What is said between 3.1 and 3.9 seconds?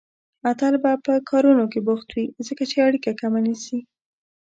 کمه نيسي